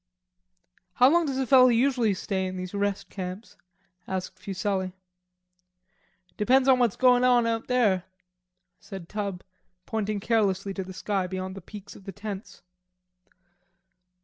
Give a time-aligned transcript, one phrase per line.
[0.93, 3.55] "How long does a fellow usually stay in these rest camps?"
[4.07, 4.93] asked Fuselli.
[6.37, 8.05] "Depends on what's goin' on out there,"
[8.79, 9.43] said Tub,
[9.85, 12.63] pointing carelessly to the sky beyond the peaks of the tents.